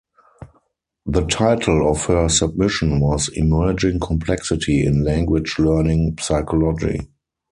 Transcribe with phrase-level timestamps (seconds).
[1.05, 7.07] The title of her submission was "Emerging complexity in language learning psychology".